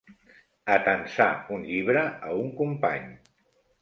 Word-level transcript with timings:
Atansar 0.75 1.27
un 1.57 1.67
llibre 1.73 2.07
a 2.31 2.33
un 2.45 2.51
company. 2.63 3.13